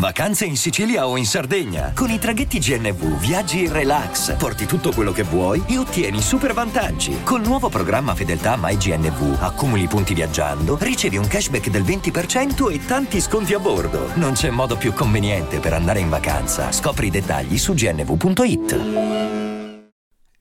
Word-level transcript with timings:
Vacanze 0.00 0.46
in 0.46 0.56
Sicilia 0.56 1.06
o 1.06 1.18
in 1.18 1.26
Sardegna. 1.26 1.92
Con 1.94 2.08
i 2.08 2.18
traghetti 2.18 2.58
GNV 2.58 3.18
viaggi 3.18 3.64
in 3.64 3.72
relax, 3.72 4.34
porti 4.38 4.64
tutto 4.64 4.92
quello 4.92 5.12
che 5.12 5.24
vuoi 5.24 5.62
e 5.68 5.76
ottieni 5.76 6.22
super 6.22 6.54
vantaggi. 6.54 7.22
Col 7.22 7.42
nuovo 7.42 7.68
programma 7.68 8.14
Fedeltà 8.14 8.56
MyGNV 8.58 9.36
accumuli 9.42 9.86
punti 9.88 10.14
viaggiando, 10.14 10.78
ricevi 10.80 11.18
un 11.18 11.26
cashback 11.26 11.68
del 11.68 11.82
20% 11.82 12.72
e 12.72 12.82
tanti 12.86 13.20
sconti 13.20 13.52
a 13.52 13.58
bordo. 13.58 14.08
Non 14.14 14.32
c'è 14.32 14.48
modo 14.48 14.78
più 14.78 14.94
conveniente 14.94 15.60
per 15.60 15.74
andare 15.74 16.00
in 16.00 16.08
vacanza. 16.08 16.72
Scopri 16.72 17.08
i 17.08 17.10
dettagli 17.10 17.58
su 17.58 17.74
gnv.it. 17.74 19.28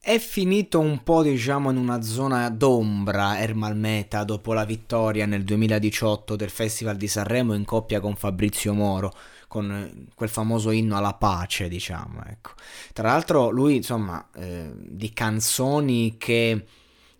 È 0.01 0.17
finito 0.17 0.79
un 0.79 1.03
po' 1.03 1.21
diciamo 1.21 1.69
in 1.69 1.75
una 1.75 2.01
zona 2.01 2.49
d'ombra 2.49 3.37
Ermal 3.39 3.75
Meta 3.75 4.23
dopo 4.23 4.53
la 4.53 4.63
vittoria 4.63 5.25
nel 5.25 5.43
2018 5.43 6.37
del 6.37 6.49
Festival 6.49 6.95
di 6.95 7.07
Sanremo 7.07 7.53
in 7.53 7.65
coppia 7.65 7.99
con 7.99 8.15
Fabrizio 8.15 8.73
Moro 8.73 9.13
con 9.49 9.71
eh, 9.71 10.05
quel 10.15 10.29
famoso 10.29 10.71
inno 10.71 10.95
alla 10.95 11.15
pace, 11.15 11.67
diciamo. 11.67 12.23
Ecco. 12.25 12.51
Tra 12.93 13.09
l'altro 13.09 13.49
lui, 13.49 13.75
insomma, 13.75 14.29
eh, 14.35 14.71
di 14.73 15.11
canzoni 15.11 16.15
che 16.17 16.65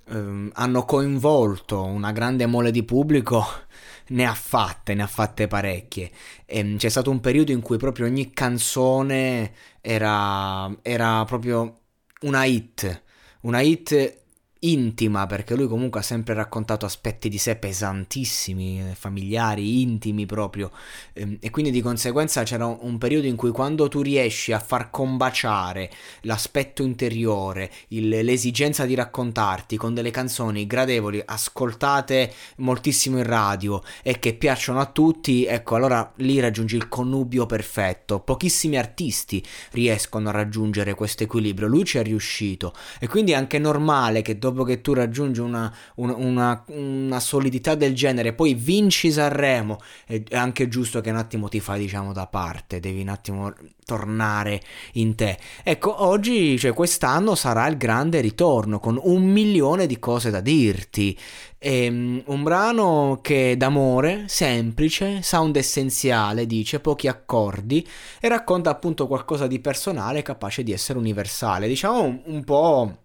eh, 0.06 0.50
hanno 0.54 0.86
coinvolto 0.86 1.84
una 1.84 2.12
grande 2.14 2.46
mole 2.46 2.72
di 2.72 2.84
pubblico 2.84 3.44
ne 4.10 4.26
ha 4.26 4.34
fatte, 4.34 4.94
ne 4.94 5.04
ha 5.04 5.08
fatte 5.08 5.48
parecchie. 5.48 6.12
E, 6.46 6.60
ehm, 6.60 6.78
c'è 6.78 6.90
stato 6.90 7.12
un 7.12 7.20
periodo 7.20 7.52
in 7.52 7.62
cui 7.62 7.78
proprio 7.78 8.06
ogni 8.06 8.32
canzone 8.32 9.54
era, 9.82 10.72
era 10.84 11.26
proprio 11.26 11.80
una 12.22 12.46
hit, 12.46 13.04
una 13.42 13.62
hit 13.62 14.19
intima, 14.60 15.26
perché 15.26 15.56
lui 15.56 15.68
comunque 15.68 16.02
ha 16.02 16.04
sempre 16.04 16.34
raccontato 16.34 16.86
aspetti 16.86 17.30
di 17.30 17.38
sé 17.38 17.56
pesantissimi, 17.56 18.82
eh, 18.82 18.96
familiari, 18.96 19.82
intimi 19.82 20.26
proprio, 20.26 20.72
ehm, 21.14 21.38
e 21.40 21.50
quindi 21.50 21.72
di 21.72 21.82
conseguenza 21.82 22.44
c'era 22.44 22.66
un 22.66 22.98
periodo 22.98 23.28
in 23.28 23.38
cui 23.38 23.52
quando 23.52 23.88
tu 23.88 24.02
riesci 24.02 24.52
a 24.52 24.60
far 24.60 24.90
combaciare 24.90 25.90
l'aspetto 26.22 26.84
interiore, 26.84 27.72
il, 27.90 28.10
l'esigenza 28.10 28.86
di 28.86 28.96
raccontarti 28.96 29.78
con 29.78 29.94
delle 29.94 30.12
canzoni 30.12 30.68
gradevoli, 30.68 31.22
ascoltate 31.24 32.34
moltissimo 32.58 33.18
in 33.18 33.24
radio 33.24 33.82
e 34.04 34.20
che 34.20 34.34
piacciono 34.34 34.80
a 34.80 34.88
tutti, 34.88 35.46
ecco 35.46 35.76
allora 35.76 36.12
lì 36.18 36.40
raggiungi 36.40 36.76
il 36.76 36.90
connubio 36.90 37.46
perfetto. 37.46 38.20
Pochissimi 38.20 38.78
artisti 38.78 39.42
riescono 39.72 40.30
a 40.30 40.34
raggiungere 40.34 40.96
questo 40.96 41.24
equilibrio, 41.24 41.68
lui 41.68 41.86
ci 41.86 41.98
è 41.98 42.04
riuscito. 42.04 42.74
E 43.00 43.08
quindi 43.08 43.32
è 43.32 43.36
anche 43.36 43.58
normale 43.58 44.22
che 44.22 44.38
dopo 44.38 44.49
dopo 44.50 44.64
che 44.64 44.82
tu 44.82 44.94
raggiungi 44.94 45.40
una, 45.40 45.74
una, 45.96 46.16
una, 46.16 46.64
una 46.68 47.20
solidità 47.20 47.76
del 47.76 47.94
genere, 47.94 48.34
poi 48.34 48.54
vinci 48.54 49.12
Sanremo, 49.12 49.80
è 50.06 50.24
anche 50.32 50.68
giusto 50.68 51.02
che 51.02 51.10
un 51.10 51.18
attimo 51.18 51.48
ti 51.48 51.60
fai 51.60 51.80
diciamo 51.80 52.14
da 52.14 52.28
parte, 52.28 52.80
devi 52.80 53.02
un 53.02 53.10
attimo 53.10 53.54
tornare 53.90 54.62
in 54.94 55.16
te. 55.16 55.38
Ecco, 55.64 56.04
oggi, 56.06 56.60
cioè 56.60 56.74
quest'anno 56.74 57.34
sarà 57.34 57.68
il 57.68 57.78
grande 57.78 58.22
ritorno 58.22 58.80
con 58.80 59.00
un 59.02 59.24
milione 59.24 59.88
di 59.88 59.98
cose 59.98 60.30
da 60.30 60.42
dirti. 60.42 61.18
E, 61.58 61.88
um, 61.90 62.22
un 62.26 62.44
brano 62.44 63.20
che 63.22 63.56
d'amore, 63.58 64.26
semplice, 64.28 65.24
sound 65.24 65.56
essenziale, 65.56 66.46
dice, 66.46 66.80
pochi 66.80 67.08
accordi 67.08 67.86
e 68.20 68.28
racconta 68.28 68.70
appunto 68.70 69.08
qualcosa 69.08 69.48
di 69.48 69.60
personale 69.60 70.22
capace 70.22 70.62
di 70.62 70.72
essere 70.72 71.00
universale. 71.00 71.68
Diciamo 71.68 72.04
un, 72.04 72.22
un 72.26 72.44
po' 72.44 72.98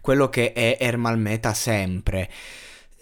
quello 0.00 0.28
che 0.28 0.52
è 0.52 0.76
Ermal 0.80 1.18
Meta 1.18 1.54
sempre. 1.54 2.28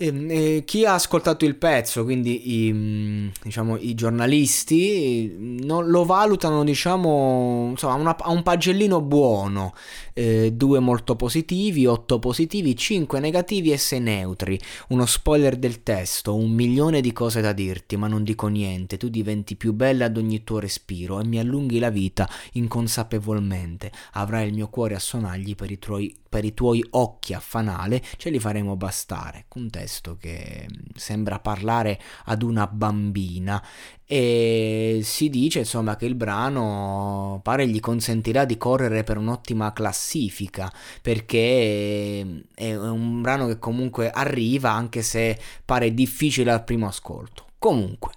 E, 0.02 0.06
ehm, 0.06 0.26
e 0.30 0.62
chi 0.66 0.84
ha 0.84 0.94
ascoltato 0.94 1.44
il 1.44 1.56
pezzo, 1.56 2.02
quindi 2.04 2.66
i, 2.66 2.72
mm, 2.72 3.28
diciamo, 3.44 3.76
i 3.76 3.94
giornalisti, 3.94 5.36
non, 5.38 5.86
lo 5.88 6.04
valutano 6.04 6.64
diciamo, 6.64 7.68
insomma, 7.70 7.94
una, 7.94 8.16
a 8.16 8.30
un 8.30 8.42
pagellino 8.42 9.00
buono, 9.00 9.74
eh, 10.14 10.52
due 10.52 10.80
molto 10.80 11.14
positivi, 11.16 11.86
otto 11.86 12.18
positivi, 12.18 12.76
cinque 12.76 13.20
negativi 13.20 13.70
e 13.70 13.76
sei 13.76 14.00
neutri. 14.00 14.58
Uno 14.88 15.06
spoiler 15.06 15.56
del 15.56 15.82
testo, 15.82 16.34
un 16.34 16.50
milione 16.50 17.00
di 17.00 17.12
cose 17.12 17.40
da 17.40 17.52
dirti, 17.52 17.96
ma 17.96 18.08
non 18.08 18.24
dico 18.24 18.48
niente, 18.48 18.96
tu 18.96 19.08
diventi 19.08 19.56
più 19.56 19.72
bella 19.72 20.06
ad 20.06 20.16
ogni 20.16 20.42
tuo 20.44 20.58
respiro 20.58 21.20
e 21.20 21.24
mi 21.24 21.38
allunghi 21.38 21.78
la 21.78 21.90
vita 21.90 22.28
inconsapevolmente. 22.52 23.92
Avrai 24.12 24.48
il 24.48 24.54
mio 24.54 24.68
cuore 24.68 24.94
a 24.94 24.98
sonagli 24.98 25.54
per 25.54 25.70
i 25.70 25.78
tuoi, 25.78 26.14
per 26.32 26.46
i 26.46 26.54
tuoi 26.54 26.82
occhi 26.92 27.34
a 27.34 27.40
fanale, 27.40 28.02
ce 28.16 28.30
li 28.30 28.38
faremo 28.38 28.74
bastare. 28.74 29.44
Un 29.56 29.68
testo 29.68 30.16
che 30.18 30.66
mm, 30.66 30.94
sembra 30.94 31.38
parlare 31.40 32.00
ad 32.24 32.42
una 32.42 32.66
bambina 32.66 33.62
e 34.06 35.00
si 35.02 35.28
dice 35.28 35.58
insomma 35.58 35.96
che 35.96 36.06
il 36.06 36.14
brano 36.14 37.38
pare 37.42 37.66
gli 37.68 37.80
consentirà 37.80 38.46
di 38.46 38.56
correre 38.56 39.04
per 39.04 39.18
un'ottima 39.18 39.74
classifica 39.74 40.72
perché 41.02 42.44
è 42.54 42.74
un 42.74 43.20
brano 43.20 43.46
che 43.46 43.58
comunque 43.58 44.10
arriva 44.10 44.70
anche 44.70 45.02
se 45.02 45.38
pare 45.66 45.92
difficile 45.92 46.50
al 46.50 46.64
primo 46.64 46.86
ascolto. 46.86 47.44
Comunque 47.58 48.12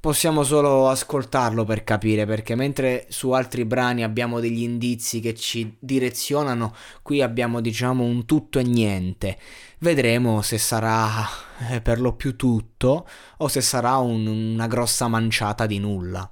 possiamo 0.00 0.42
solo 0.42 0.88
ascoltarlo 0.88 1.64
per 1.64 1.84
capire 1.84 2.26
perché 2.26 2.54
mentre 2.56 3.06
su 3.08 3.30
altri 3.30 3.64
brani 3.64 4.02
abbiamo 4.02 4.40
degli 4.40 4.62
indizi 4.62 5.20
che 5.20 5.34
ci 5.34 5.76
direzionano 5.78 6.74
qui 7.02 7.22
abbiamo 7.22 7.60
diciamo 7.60 8.02
un 8.02 8.24
tutto 8.24 8.58
e 8.58 8.64
niente. 8.64 9.38
Vedremo 9.78 10.42
se 10.42 10.58
sarà 10.58 11.26
eh, 11.70 11.80
per 11.80 12.00
lo 12.00 12.14
più 12.14 12.36
tutto 12.36 13.06
o 13.38 13.48
se 13.48 13.60
sarà 13.60 13.96
un, 13.98 14.26
una 14.26 14.66
grossa 14.66 15.08
manciata 15.08 15.66
di 15.66 15.78
nulla 15.78 16.28